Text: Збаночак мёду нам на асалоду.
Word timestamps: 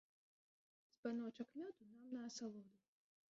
Збаночак 0.93 1.49
мёду 1.61 1.81
нам 1.93 2.03
на 2.15 2.25
асалоду. 2.31 2.75